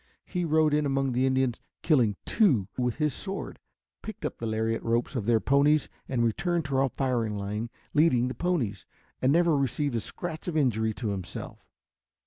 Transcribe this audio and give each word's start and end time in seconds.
He 0.25 0.45
rode 0.45 0.73
in 0.73 0.87
among 0.87 1.11
the 1.11 1.27
Indians, 1.27 1.61
killing 1.83 2.15
two 2.25 2.67
with 2.75 2.95
his 2.95 3.13
sword, 3.13 3.59
picked 4.01 4.25
up 4.25 4.39
the 4.39 4.47
lariat 4.47 4.81
ropes 4.81 5.15
of 5.15 5.27
their 5.27 5.39
ponies 5.39 5.89
and 6.09 6.23
returned 6.23 6.65
to 6.65 6.77
our 6.77 6.89
firing 6.89 7.37
line 7.37 7.69
leading 7.93 8.27
the 8.27 8.33
ponies, 8.33 8.87
and 9.21 9.31
never 9.31 9.55
received 9.55 9.93
a 9.93 10.01
scratch 10.01 10.47
of 10.47 10.57
injury 10.57 10.95
to 10.95 11.09
himself. 11.09 11.59